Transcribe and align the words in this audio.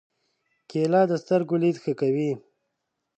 کېله 0.69 1.01
د 1.11 1.13
سترګو 1.23 1.55
لید 1.63 1.77
ښه 1.83 1.93
کوي. 1.99 2.31